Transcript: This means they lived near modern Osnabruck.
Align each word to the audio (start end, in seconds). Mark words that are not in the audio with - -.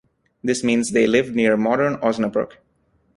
This 0.43 0.63
means 0.63 0.93
they 0.93 1.05
lived 1.05 1.35
near 1.35 1.55
modern 1.55 1.97
Osnabruck. 1.97 2.53